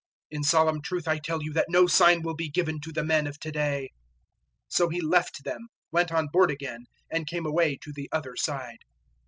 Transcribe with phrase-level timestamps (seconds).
[0.31, 3.27] In solemn truth I tell you that no sign will be given to the men
[3.27, 3.81] of to day."
[4.65, 8.35] 008:013 So He left them, went on board again, and came away to the other
[8.35, 8.79] side.